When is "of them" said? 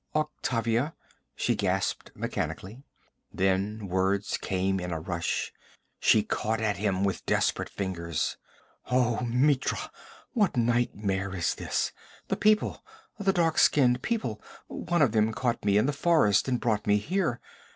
15.03-15.33